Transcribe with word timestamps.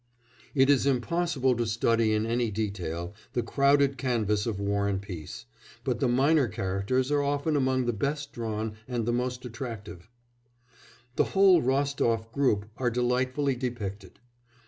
It 0.55 0.67
is 0.71 0.87
impossible 0.87 1.55
to 1.55 1.67
study 1.67 2.11
in 2.11 2.25
any 2.25 2.49
detail 2.49 3.13
the 3.33 3.43
crowded 3.43 3.99
canvas 3.99 4.47
of 4.47 4.59
War 4.59 4.87
and 4.87 4.99
Peace, 4.99 5.45
but 5.83 5.99
the 5.99 6.07
minor 6.07 6.47
characters 6.47 7.11
are 7.11 7.21
often 7.21 7.55
among 7.55 7.85
the 7.85 7.93
best 7.93 8.33
drawn 8.33 8.73
and 8.87 9.05
the 9.05 9.13
most 9.13 9.45
attractive. 9.45 10.09
The 11.17 11.25
whole 11.37 11.61
Rostof 11.61 12.31
group 12.31 12.65
are 12.77 12.89
delightfully 12.89 13.55
depicted. 13.55 14.17